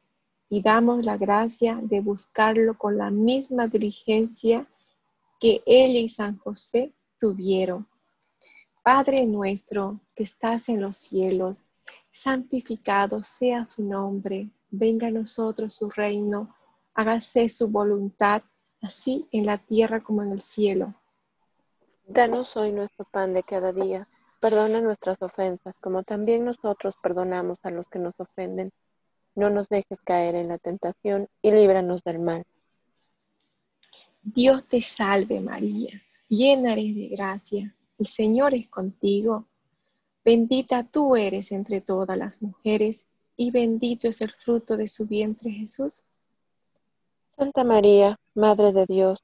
pidamos 0.49 1.05
la 1.05 1.17
gracia 1.17 1.79
de 1.81 2.01
buscarlo 2.01 2.77
con 2.77 2.97
la 2.97 3.10
misma 3.10 3.67
diligencia 3.67 4.67
que 5.39 5.63
él 5.65 5.95
y 5.95 6.10
San 6.10 6.38
José 6.38 6.93
tuvieron. 7.17 7.88
Padre 8.84 9.25
nuestro 9.25 10.01
que 10.15 10.23
estás 10.23 10.67
en 10.67 10.81
los 10.81 10.97
cielos, 10.97 11.65
santificado 12.12 13.23
sea 13.23 13.63
su 13.63 13.84
nombre, 13.84 14.49
venga 14.69 15.07
a 15.07 15.12
nosotros 15.12 15.75
su 15.75 15.89
reino, 15.89 16.53
hágase 16.93 17.47
su 17.47 17.69
voluntad, 17.69 18.41
así 18.81 19.27
en 19.31 19.45
la 19.45 19.60
tierra 19.60 20.03
como 20.03 20.23
en 20.23 20.34
el 20.34 20.41
cielo. 20.41 20.93
Danos 22.13 22.58
hoy 22.58 22.74
nuestro 22.74 23.06
pan 23.06 23.34
de 23.34 23.41
cada 23.41 23.71
día, 23.71 24.06
perdona 24.41 24.82
nuestras 24.82 25.21
ofensas, 25.21 25.74
como 25.80 26.04
también 26.04 26.43
nosotros 26.43 26.95
perdonamos 27.02 27.58
a 27.63 27.71
los 27.71 27.88
que 27.88 28.00
nos 28.00 28.19
ofenden. 28.19 28.74
No 29.34 29.50
nos 29.50 29.69
dejes 29.69 30.02
caer 30.02 30.36
en 30.36 30.50
la 30.50 30.58
tentación 30.58 31.30
y 31.41 31.52
líbranos 31.52 32.04
del 32.04 32.19
mal. 32.19 32.43
Dios 34.24 34.67
te 34.67 34.82
salve 34.82 35.39
María, 35.39 36.02
llena 36.28 36.74
eres 36.74 36.95
de 36.95 37.08
gracia, 37.15 37.74
el 37.97 38.08
Señor 38.08 38.56
es 38.56 38.67
contigo. 38.67 39.45
Bendita 40.26 40.84
tú 40.84 41.15
eres 41.15 41.54
entre 41.54 41.80
todas 41.80 42.17
las 42.17 42.41
mujeres 42.41 43.06
y 43.38 43.52
bendito 43.52 44.10
es 44.10 44.19
el 44.19 44.32
fruto 44.34 44.76
de 44.76 44.89
su 44.89 45.06
vientre 45.06 45.50
Jesús. 45.50 46.04
Santa 47.38 47.63
María, 47.63 48.19
Madre 48.34 48.74
de 48.74 48.86
Dios, 48.86 49.24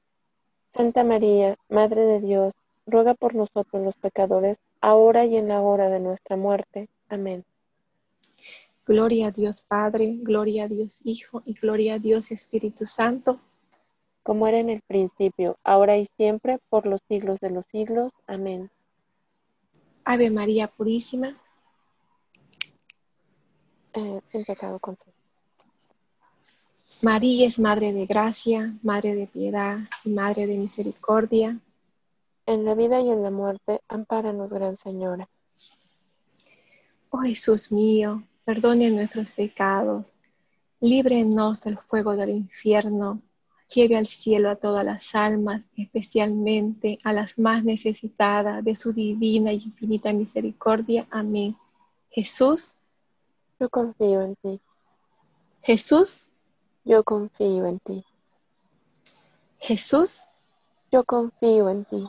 Santa 0.71 1.03
María, 1.03 1.57
Madre 1.67 2.05
de 2.05 2.21
Dios, 2.21 2.53
ruega 2.85 3.13
por 3.13 3.35
nosotros 3.35 3.83
los 3.83 3.95
pecadores, 3.97 4.57
ahora 4.79 5.25
y 5.25 5.35
en 5.35 5.49
la 5.49 5.61
hora 5.61 5.89
de 5.89 5.99
nuestra 5.99 6.37
muerte. 6.37 6.87
Amén. 7.09 7.43
Gloria 8.85 9.27
a 9.27 9.31
Dios 9.31 9.61
Padre, 9.61 10.15
gloria 10.21 10.63
a 10.63 10.67
Dios 10.69 11.01
Hijo 11.03 11.43
y 11.45 11.53
gloria 11.53 11.95
a 11.95 11.99
Dios 11.99 12.31
Espíritu 12.31 12.87
Santo. 12.87 13.39
Como 14.23 14.47
era 14.47 14.59
en 14.59 14.69
el 14.69 14.81
principio, 14.81 15.57
ahora 15.63 15.97
y 15.97 16.05
siempre, 16.17 16.59
por 16.69 16.85
los 16.85 17.01
siglos 17.07 17.41
de 17.41 17.49
los 17.49 17.65
siglos. 17.65 18.13
Amén. 18.25 18.69
Ave 20.05 20.29
María 20.29 20.67
Purísima. 20.67 21.37
Eh, 23.93 24.21
sin 24.31 24.45
pecado 24.45 24.79
concebido. 24.79 25.20
María 26.99 27.47
es 27.47 27.57
Madre 27.57 27.93
de 27.93 28.05
Gracia, 28.05 28.75
Madre 28.83 29.15
de 29.15 29.27
Piedad 29.27 29.79
y 30.03 30.09
Madre 30.09 30.45
de 30.45 30.57
Misericordia. 30.57 31.59
En 32.45 32.65
la 32.65 32.75
vida 32.75 32.99
y 32.99 33.09
en 33.09 33.23
la 33.23 33.31
muerte, 33.31 33.81
ampáranos, 33.87 34.51
Gran 34.51 34.75
Señora. 34.75 35.27
Oh 37.09 37.19
Jesús 37.19 37.71
mío, 37.71 38.23
perdone 38.45 38.89
nuestros 38.89 39.31
pecados, 39.31 40.13
líbrenos 40.79 41.61
del 41.61 41.77
fuego 41.77 42.15
del 42.15 42.29
infierno, 42.29 43.21
lleve 43.73 43.95
al 43.95 44.07
cielo 44.07 44.49
a 44.49 44.55
todas 44.55 44.85
las 44.85 45.15
almas, 45.15 45.61
especialmente 45.75 46.99
a 47.03 47.13
las 47.13 47.37
más 47.37 47.63
necesitadas 47.63 48.63
de 48.63 48.75
su 48.75 48.93
divina 48.93 49.53
y 49.53 49.57
infinita 49.57 50.11
misericordia. 50.13 51.07
Amén. 51.09 51.55
Jesús, 52.09 52.73
yo 53.59 53.69
confío 53.69 54.21
en 54.21 54.35
ti. 54.37 54.59
Jesús, 55.61 56.30
yo 56.83 57.03
confío 57.03 57.65
en 57.65 57.79
ti. 57.79 58.03
Jesús, 59.59 60.27
yo 60.91 61.03
confío 61.03 61.69
en 61.69 61.85
ti. 61.85 62.07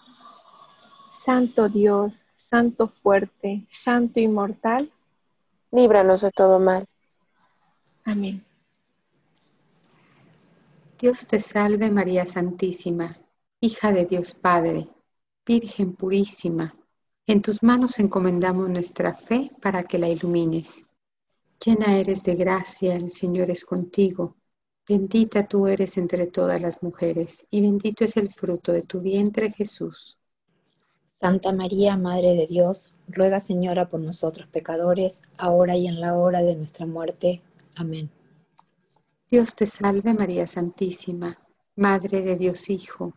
Santo 1.14 1.68
Dios, 1.68 2.26
Santo 2.34 2.88
fuerte, 2.88 3.66
Santo 3.70 4.20
inmortal, 4.20 4.90
líbranos 5.70 6.22
de 6.22 6.30
todo 6.30 6.58
mal. 6.58 6.86
Amén. 8.04 8.44
Dios 10.98 11.26
te 11.26 11.40
salve 11.40 11.90
María 11.90 12.26
Santísima, 12.26 13.18
hija 13.60 13.92
de 13.92 14.06
Dios 14.06 14.34
Padre, 14.34 14.88
Virgen 15.44 15.94
purísima. 15.94 16.74
En 17.26 17.42
tus 17.42 17.62
manos 17.62 17.98
encomendamos 17.98 18.68
nuestra 18.68 19.14
fe 19.14 19.50
para 19.60 19.82
que 19.82 19.98
la 19.98 20.08
ilumines. 20.08 20.84
Llena 21.64 21.96
eres 21.96 22.22
de 22.22 22.34
gracia, 22.34 22.94
el 22.94 23.10
Señor 23.10 23.50
es 23.50 23.64
contigo. 23.64 24.36
Bendita 24.88 25.46
tú 25.46 25.68
eres 25.68 25.96
entre 25.96 26.26
todas 26.26 26.60
las 26.60 26.82
mujeres, 26.82 27.46
y 27.50 27.60
bendito 27.60 28.04
es 28.04 28.16
el 28.16 28.32
fruto 28.32 28.72
de 28.72 28.82
tu 28.82 29.00
vientre, 29.00 29.52
Jesús. 29.52 30.18
Santa 31.20 31.52
María, 31.52 31.96
Madre 31.96 32.34
de 32.34 32.48
Dios, 32.48 32.92
ruega 33.06 33.38
Señora 33.38 33.88
por 33.88 34.00
nosotros 34.00 34.48
pecadores, 34.48 35.22
ahora 35.38 35.76
y 35.76 35.86
en 35.86 36.00
la 36.00 36.18
hora 36.18 36.42
de 36.42 36.56
nuestra 36.56 36.84
muerte. 36.84 37.40
Amén. 37.76 38.10
Dios 39.30 39.54
te 39.54 39.66
salve 39.66 40.14
María 40.14 40.48
Santísima, 40.48 41.38
Madre 41.76 42.22
de 42.22 42.36
Dios 42.36 42.68
Hijo, 42.68 43.14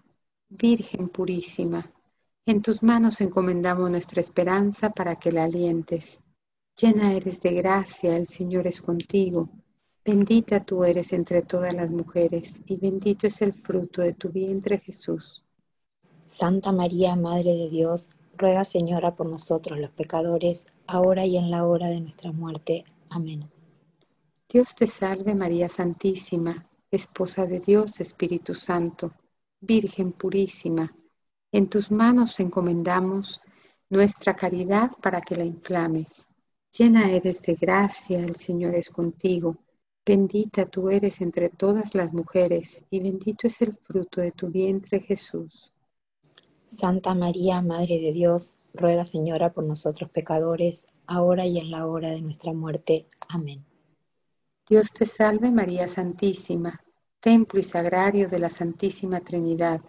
Virgen 0.49 1.09
purísima. 1.09 1.91
En 2.45 2.61
tus 2.61 2.83
manos 2.83 3.21
encomendamos 3.21 3.89
nuestra 3.89 4.21
esperanza 4.21 4.91
para 4.91 5.15
que 5.15 5.31
la 5.31 5.45
alientes. 5.45 6.21
Llena 6.79 7.13
eres 7.13 7.41
de 7.41 7.53
gracia, 7.53 8.15
el 8.15 8.27
Señor 8.27 8.67
es 8.67 8.81
contigo. 8.81 9.49
Bendita 10.05 10.63
tú 10.63 10.83
eres 10.83 11.13
entre 11.13 11.41
todas 11.41 11.73
las 11.73 11.89
mujeres, 11.89 12.61
y 12.67 12.77
bendito 12.77 13.25
es 13.25 13.41
el 13.41 13.53
fruto 13.53 14.03
de 14.03 14.13
tu 14.13 14.29
vientre 14.29 14.77
Jesús. 14.77 15.43
Santa 16.27 16.71
María, 16.71 17.15
Madre 17.15 17.55
de 17.55 17.69
Dios, 17.71 18.11
ruega 18.37 18.63
Señora 18.65 19.15
por 19.15 19.25
nosotros 19.25 19.79
los 19.79 19.89
pecadores, 19.89 20.67
ahora 20.85 21.25
y 21.25 21.37
en 21.37 21.49
la 21.49 21.65
hora 21.65 21.87
de 21.87 22.01
nuestra 22.01 22.31
muerte. 22.31 22.85
Amén. 23.09 23.49
Dios 24.47 24.75
te 24.75 24.85
salve 24.85 25.33
María 25.33 25.69
Santísima, 25.69 26.69
Esposa 26.91 27.47
de 27.47 27.59
Dios, 27.59 27.99
Espíritu 27.99 28.53
Santo, 28.53 29.11
Virgen 29.59 30.11
purísima. 30.11 30.95
En 31.51 31.67
tus 31.67 31.89
manos 31.89 32.39
encomendamos 32.39 33.41
nuestra 33.89 34.35
caridad 34.35 34.91
para 35.01 35.21
que 35.21 35.35
la 35.35 35.45
inflames. 35.45 36.27
Llena 36.77 37.09
eres 37.09 37.41
de 37.41 37.55
gracia, 37.55 38.19
el 38.19 38.35
Señor 38.35 38.75
es 38.75 38.91
contigo. 38.91 39.57
Bendita 40.07 40.67
tú 40.67 40.91
eres 40.91 41.19
entre 41.19 41.49
todas 41.49 41.95
las 41.95 42.13
mujeres, 42.13 42.85
y 42.91 42.99
bendito 42.99 43.47
es 43.47 43.59
el 43.63 43.75
fruto 43.75 44.21
de 44.21 44.31
tu 44.31 44.49
vientre, 44.49 44.99
Jesús. 44.99 45.73
Santa 46.67 47.15
María, 47.15 47.61
Madre 47.63 47.99
de 47.99 48.11
Dios, 48.13 48.53
ruega 48.75 49.05
Señora 49.05 49.51
por 49.51 49.63
nosotros 49.63 50.11
pecadores, 50.11 50.85
ahora 51.07 51.47
y 51.47 51.57
en 51.57 51.71
la 51.71 51.87
hora 51.87 52.09
de 52.09 52.21
nuestra 52.21 52.53
muerte. 52.53 53.07
Amén. 53.29 53.65
Dios 54.69 54.91
te 54.91 55.07
salve 55.07 55.49
María 55.49 55.87
Santísima, 55.87 56.83
templo 57.19 57.59
y 57.59 57.63
sagrario 57.63 58.29
de 58.29 58.37
la 58.37 58.51
Santísima 58.51 59.21
Trinidad, 59.21 59.81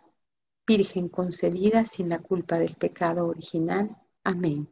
Virgen 0.67 1.11
concebida 1.11 1.85
sin 1.85 2.09
la 2.09 2.19
culpa 2.19 2.59
del 2.59 2.75
pecado 2.75 3.29
original. 3.29 3.97
Amén. 4.25 4.69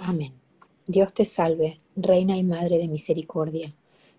Amén. 0.00 0.40
Dios 0.86 1.12
te 1.12 1.24
salve, 1.24 1.80
Reina 1.96 2.36
y 2.36 2.44
Madre 2.44 2.78
de 2.78 2.88
Misericordia, 2.88 3.74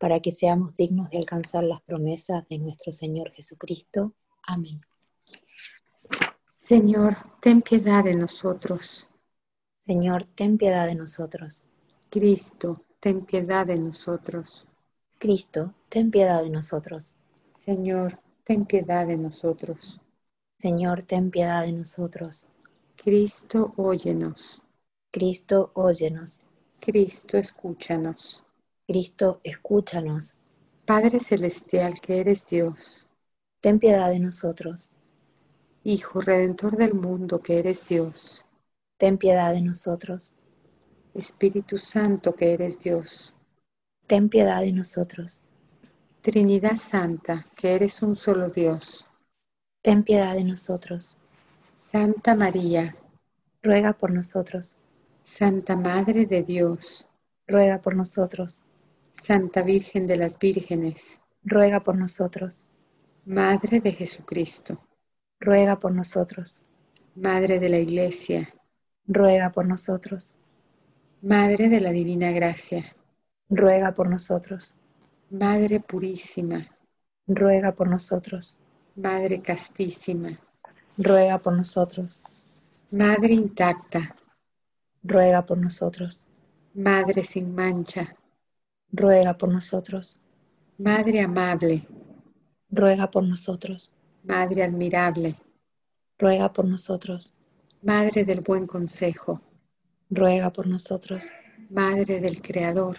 para 0.00 0.20
que 0.20 0.32
seamos 0.32 0.74
dignos 0.76 1.10
de 1.10 1.18
alcanzar 1.18 1.62
las 1.62 1.82
promesas 1.82 2.48
de 2.48 2.58
nuestro 2.58 2.90
Señor 2.90 3.30
Jesucristo. 3.32 4.14
Amén. 4.42 4.80
Señor, 6.56 7.16
ten 7.42 7.60
piedad 7.60 8.02
de 8.02 8.14
nosotros. 8.14 9.06
Señor, 9.84 10.24
ten 10.34 10.56
piedad 10.56 10.86
de 10.86 10.94
nosotros. 10.94 11.64
Cristo, 12.08 12.82
ten 12.98 13.26
piedad 13.26 13.66
de 13.66 13.76
nosotros. 13.76 14.66
Cristo, 15.18 15.74
ten 15.90 16.10
piedad 16.10 16.42
de 16.42 16.50
nosotros. 16.50 17.14
Señor, 17.66 18.18
ten 18.44 18.64
piedad 18.64 19.06
de 19.06 19.18
nosotros. 19.18 20.00
Señor, 20.56 21.04
ten 21.04 21.30
piedad 21.30 21.66
de 21.66 21.72
nosotros. 21.72 22.48
Cristo, 22.96 23.74
óyenos. 23.76 24.62
Cristo, 25.10 25.72
óyenos. 25.74 26.40
Cristo, 26.80 27.36
escúchanos. 27.36 28.42
Cristo, 28.90 29.40
escúchanos. 29.44 30.34
Padre 30.84 31.20
Celestial 31.20 32.00
que 32.00 32.18
eres 32.18 32.44
Dios. 32.44 33.06
Ten 33.60 33.78
piedad 33.78 34.10
de 34.10 34.18
nosotros. 34.18 34.90
Hijo 35.84 36.20
Redentor 36.20 36.76
del 36.76 36.94
mundo 36.94 37.40
que 37.40 37.60
eres 37.60 37.86
Dios. 37.86 38.44
Ten 38.98 39.16
piedad 39.16 39.54
de 39.54 39.62
nosotros. 39.62 40.34
Espíritu 41.14 41.78
Santo 41.78 42.34
que 42.34 42.50
eres 42.52 42.80
Dios. 42.80 43.32
Ten 44.08 44.28
piedad 44.28 44.60
de 44.60 44.72
nosotros. 44.72 45.40
Trinidad 46.20 46.74
Santa 46.74 47.46
que 47.54 47.76
eres 47.76 48.02
un 48.02 48.16
solo 48.16 48.50
Dios. 48.50 49.06
Ten 49.82 50.02
piedad 50.02 50.34
de 50.34 50.42
nosotros. 50.42 51.16
Santa 51.84 52.34
María. 52.34 52.96
Ruega 53.62 53.92
por 53.92 54.12
nosotros. 54.12 54.80
Santa 55.22 55.76
Madre 55.76 56.26
de 56.26 56.42
Dios, 56.42 57.06
ruega 57.46 57.80
por 57.80 57.94
nosotros. 57.94 58.64
Santa 59.22 59.62
Virgen 59.62 60.06
de 60.06 60.16
las 60.16 60.38
Vírgenes, 60.38 61.18
ruega 61.44 61.80
por 61.80 61.94
nosotros. 61.94 62.64
Madre 63.26 63.80
de 63.80 63.92
Jesucristo, 63.92 64.80
ruega 65.38 65.78
por 65.78 65.92
nosotros. 65.92 66.62
Madre 67.14 67.60
de 67.60 67.68
la 67.68 67.78
Iglesia, 67.78 68.54
ruega 69.06 69.52
por 69.52 69.68
nosotros. 69.68 70.32
Madre 71.20 71.68
de 71.68 71.80
la 71.80 71.90
Divina 71.90 72.32
Gracia, 72.32 72.96
ruega 73.50 73.92
por 73.92 74.08
nosotros. 74.08 74.74
Madre 75.28 75.80
purísima, 75.80 76.66
ruega 77.26 77.72
por 77.72 77.90
nosotros. 77.90 78.58
Madre 78.96 79.42
castísima, 79.42 80.40
ruega 80.96 81.36
por 81.36 81.52
nosotros. 81.52 82.22
Madre 82.90 83.34
intacta, 83.34 84.14
ruega 85.02 85.44
por 85.44 85.58
nosotros. 85.58 86.22
Madre 86.72 87.22
sin 87.22 87.54
mancha, 87.54 88.16
ruega 88.92 89.36
por 89.36 89.48
nosotros. 89.50 90.20
Madre 90.78 91.20
amable, 91.20 91.86
ruega 92.70 93.10
por 93.10 93.22
nosotros. 93.22 93.92
Madre 94.24 94.62
admirable, 94.62 95.36
ruega 96.18 96.52
por 96.52 96.64
nosotros. 96.64 97.32
Madre 97.82 98.24
del 98.24 98.40
buen 98.40 98.66
consejo, 98.66 99.40
ruega 100.10 100.50
por 100.52 100.66
nosotros. 100.66 101.24
Madre 101.70 102.20
del 102.20 102.42
Creador, 102.42 102.96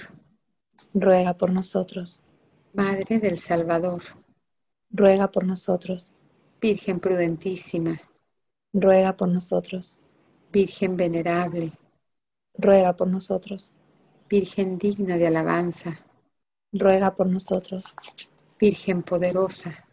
ruega 0.93 1.37
por 1.37 1.51
nosotros. 1.51 2.21
Madre 2.73 3.19
del 3.19 3.37
Salvador, 3.37 4.01
ruega 4.89 5.29
por 5.31 5.45
nosotros. 5.45 6.13
Virgen 6.59 6.99
prudentísima, 6.99 8.01
ruega 8.73 9.17
por 9.17 9.27
nosotros. 9.27 9.99
Virgen 10.51 10.97
venerable, 10.97 11.73
ruega 12.57 12.95
por 12.95 13.07
nosotros. 13.07 13.73
Virgen 14.31 14.77
digna 14.77 15.17
de 15.17 15.27
alabanza, 15.27 15.99
ruega 16.71 17.13
por 17.13 17.27
nosotros. 17.27 17.93
Virgen 18.57 19.03
poderosa, 19.03 19.83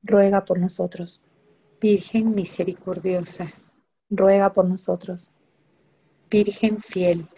ruega 0.00 0.44
por 0.44 0.60
nosotros. 0.60 1.20
Virgen 1.80 2.36
misericordiosa, 2.36 3.50
ruega 4.08 4.52
por 4.52 4.66
nosotros. 4.66 5.32
Virgen 6.30 6.78
fiel, 6.78 7.28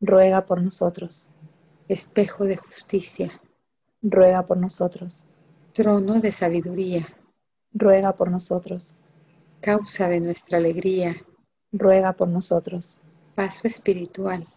ruega 0.00 0.46
por 0.46 0.62
nosotros. 0.62 1.26
Espejo 1.88 2.44
de 2.44 2.56
justicia, 2.56 3.38
ruega 4.00 4.46
por 4.46 4.56
nosotros. 4.56 5.24
Trono 5.74 6.20
de 6.20 6.32
sabiduría, 6.32 7.06
ruega 7.74 8.16
por 8.16 8.30
nosotros. 8.30 8.94
Causa 9.60 10.08
de 10.08 10.20
nuestra 10.20 10.56
alegría, 10.56 11.16
ruega 11.70 12.14
por 12.14 12.28
nosotros. 12.28 12.98
Paso 13.34 13.68
espiritual. 13.68 14.48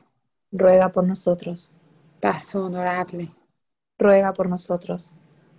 Ruega 0.52 0.90
por 0.90 1.06
nosotros. 1.06 1.72
Paso 2.22 2.66
honorable. 2.66 3.34
Ruega 3.98 4.34
por 4.34 4.50
nosotros. 4.50 5.14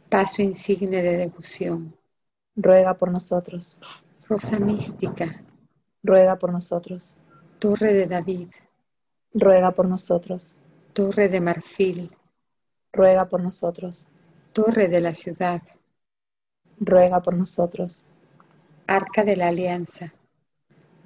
Paso 0.08 0.42
insigne 0.42 1.02
de 1.02 1.16
devoción. 1.16 1.94
Ruega 2.56 2.94
por 2.94 3.10
nosotros. 3.10 3.78
Rosa 4.28 4.58
mística. 4.58 5.42
Ruega 6.02 6.36
por 6.38 6.52
nosotros. 6.52 7.16
Torre 7.58 7.92
de 7.92 8.06
David. 8.06 8.48
Ruega 9.34 9.72
por 9.72 9.88
nosotros. 9.88 10.56
Torre 10.92 11.28
de 11.28 11.40
marfil. 11.40 12.16
Ruega 12.92 13.28
por 13.28 13.42
nosotros. 13.42 14.06
Torre 14.52 14.88
de 14.88 15.00
la 15.00 15.14
ciudad. 15.14 15.62
ruega 16.80 17.20
por 17.22 17.36
nosotros. 17.36 18.06
Arca 18.86 19.22
de 19.22 19.36
la 19.36 19.48
Alianza, 19.48 20.12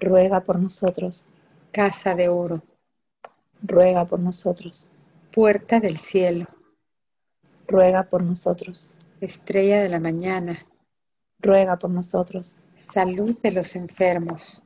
ruega 0.01 0.41
por 0.41 0.59
nosotros. 0.59 1.27
Casa 1.73 2.15
de 2.15 2.29
Oro, 2.29 2.63
ruega 3.63 4.05
por 4.05 4.21
nosotros. 4.21 4.91
Puerta 5.33 5.81
del 5.81 5.99
Cielo, 5.99 6.47
ruega 7.67 8.05
por 8.05 8.23
nosotros. 8.23 8.91
Estrella 9.21 9.83
de 9.83 9.89
la 9.89 10.01
Mañana, 10.01 10.67
ruega 11.41 11.79
por 11.79 11.91
nosotros. 11.91 12.59
Salud 12.77 13.39
de 13.43 13.53
los 13.53 13.75
enfermos, 13.77 14.63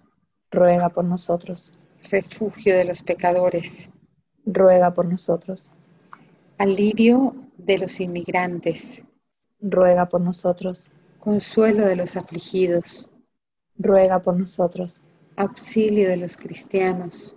ruega 0.50 0.88
por 0.88 1.04
nosotros. 1.04 1.74
Refugio 2.10 2.76
de 2.76 2.84
los 2.84 3.02
pecadores, 3.02 3.88
ruega 4.44 4.92
por 4.92 5.06
nosotros. 5.06 5.72
Alivio 6.58 7.34
de 7.56 7.78
los 7.78 8.00
inmigrantes, 8.00 9.02
ruega 9.60 10.08
por 10.08 10.20
nosotros. 10.20 10.90
Consuelo 11.18 11.84
de 11.84 11.96
los 11.96 12.16
afligidos, 12.16 13.08
ruega 13.76 14.20
por 14.20 14.36
nosotros. 14.36 15.00
Auxilio 15.36 16.08
de 16.08 16.16
los 16.16 16.36
cristianos, 16.36 17.36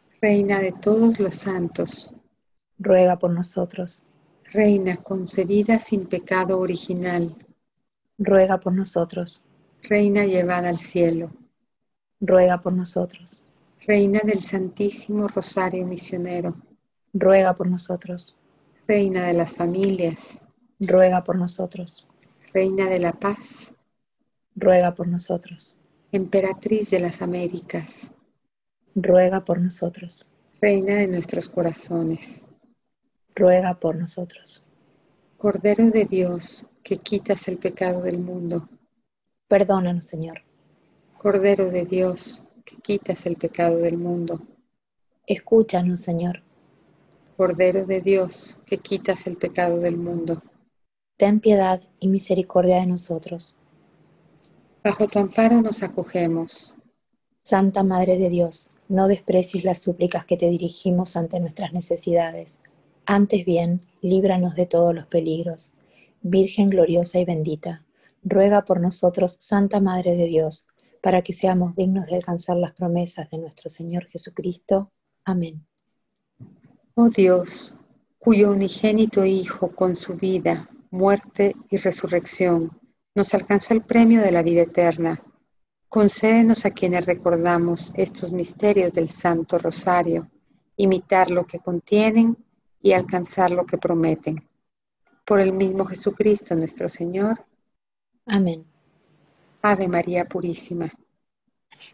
Reina 0.21 0.59
de 0.59 0.71
todos 0.71 1.19
los 1.19 1.33
santos, 1.33 2.13
ruega 2.77 3.17
por 3.17 3.31
nosotros. 3.31 4.03
Reina 4.53 4.97
concebida 4.97 5.79
sin 5.79 6.05
pecado 6.05 6.59
original, 6.59 7.35
ruega 8.19 8.59
por 8.59 8.71
nosotros. 8.71 9.41
Reina 9.81 10.27
llevada 10.27 10.69
al 10.69 10.77
cielo, 10.77 11.31
ruega 12.19 12.61
por 12.61 12.73
nosotros. 12.73 13.43
Reina 13.87 14.19
del 14.23 14.43
Santísimo 14.43 15.27
Rosario 15.27 15.87
Misionero, 15.87 16.55
ruega 17.13 17.55
por 17.55 17.67
nosotros. 17.67 18.35
Reina 18.87 19.25
de 19.25 19.33
las 19.33 19.55
familias, 19.55 20.39
ruega 20.79 21.23
por 21.23 21.35
nosotros. 21.35 22.07
Reina 22.53 22.87
de 22.89 22.99
la 22.99 23.13
paz, 23.13 23.73
ruega 24.55 24.93
por 24.93 25.07
nosotros. 25.07 25.75
Emperatriz 26.11 26.91
de 26.91 26.99
las 26.99 27.23
Américas, 27.23 28.11
ruega 28.95 29.45
por 29.45 29.59
nosotros. 29.59 30.27
Reina 30.61 30.95
de 30.95 31.07
nuestros 31.07 31.49
corazones, 31.49 32.43
ruega 33.35 33.79
por 33.79 33.95
nosotros. 33.95 34.63
Cordero 35.37 35.89
de 35.89 36.05
Dios, 36.05 36.65
que 36.83 36.97
quitas 36.97 37.47
el 37.47 37.57
pecado 37.57 38.01
del 38.01 38.19
mundo, 38.19 38.69
perdónanos, 39.47 40.05
Señor. 40.05 40.41
Cordero 41.17 41.69
de 41.69 41.85
Dios, 41.85 42.43
que 42.65 42.77
quitas 42.77 43.25
el 43.25 43.35
pecado 43.35 43.77
del 43.77 43.97
mundo, 43.97 44.41
escúchanos, 45.25 46.01
Señor. 46.01 46.41
Cordero 47.37 47.85
de 47.85 48.01
Dios, 48.01 48.57
que 48.65 48.77
quitas 48.77 49.25
el 49.27 49.37
pecado 49.37 49.79
del 49.79 49.97
mundo, 49.97 50.43
ten 51.21 51.39
piedad 51.39 51.81
y 51.99 52.07
misericordia 52.07 52.77
de 52.77 52.87
nosotros. 52.87 53.55
Bajo 54.83 55.07
tu 55.07 55.19
amparo 55.19 55.61
nos 55.61 55.83
acogemos. 55.83 56.73
Santa 57.43 57.83
Madre 57.83 58.17
de 58.17 58.29
Dios, 58.29 58.70
no 58.91 59.07
desprecies 59.07 59.63
las 59.63 59.79
súplicas 59.79 60.25
que 60.25 60.35
te 60.35 60.49
dirigimos 60.49 61.15
ante 61.15 61.39
nuestras 61.39 61.71
necesidades. 61.71 62.57
Antes 63.05 63.45
bien, 63.45 63.81
líbranos 64.01 64.55
de 64.55 64.65
todos 64.65 64.93
los 64.93 65.07
peligros. 65.07 65.71
Virgen 66.21 66.69
gloriosa 66.69 67.17
y 67.19 67.25
bendita, 67.25 67.85
ruega 68.21 68.65
por 68.65 68.81
nosotros, 68.81 69.37
Santa 69.39 69.79
Madre 69.79 70.15
de 70.15 70.25
Dios, 70.25 70.67
para 71.01 71.21
que 71.21 71.31
seamos 71.31 71.73
dignos 71.75 72.07
de 72.07 72.17
alcanzar 72.17 72.57
las 72.57 72.73
promesas 72.73 73.29
de 73.31 73.37
nuestro 73.37 73.69
Señor 73.69 74.05
Jesucristo. 74.07 74.91
Amén. 75.23 75.65
Oh 76.95 77.09
Dios, 77.09 77.73
cuyo 78.19 78.51
unigénito 78.51 79.25
Hijo 79.25 79.71
con 79.71 79.95
su 79.95 80.15
vida, 80.15 80.69
muerte 80.91 81.55
y 81.69 81.77
resurrección 81.77 82.77
nos 83.15 83.33
alcanzó 83.33 83.73
el 83.73 83.83
premio 83.83 84.21
de 84.21 84.31
la 84.31 84.43
vida 84.43 84.63
eterna, 84.63 85.23
concédenos 85.91 86.65
a 86.65 86.71
quienes 86.71 87.05
recordamos 87.05 87.91
estos 87.95 88.31
misterios 88.31 88.93
del 88.93 89.09
Santo 89.09 89.57
Rosario, 89.59 90.31
imitar 90.77 91.29
lo 91.29 91.45
que 91.45 91.59
contienen 91.59 92.37
y 92.81 92.93
alcanzar 92.93 93.51
lo 93.51 93.65
que 93.65 93.77
prometen. 93.77 94.41
Por 95.25 95.41
el 95.41 95.51
mismo 95.51 95.83
Jesucristo 95.83 96.55
nuestro 96.55 96.87
Señor. 96.87 97.45
Amén. 98.25 98.63
Ave 99.63 99.89
María 99.89 100.23
Purísima. 100.23 100.89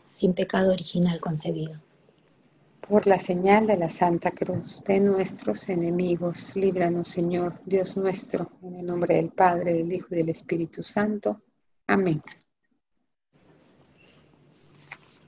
Sin 0.06 0.36
pecado 0.36 0.74
original 0.74 1.20
concebido. 1.20 1.82
Por 2.88 3.08
la 3.08 3.18
señal 3.18 3.66
de 3.66 3.78
la 3.78 3.90
Santa 3.90 4.30
Cruz 4.30 4.84
de 4.86 5.00
nuestros 5.00 5.70
enemigos, 5.70 6.56
líbranos 6.56 7.08
Señor, 7.08 7.60
Dios 7.66 7.98
nuestro, 7.98 8.52
en 8.62 8.76
el 8.76 8.86
nombre 8.86 9.16
del 9.16 9.32
Padre, 9.32 9.74
del 9.74 9.92
Hijo 9.92 10.10
y 10.12 10.18
del 10.18 10.30
Espíritu 10.30 10.84
Santo. 10.84 11.42
Amén. 11.88 12.22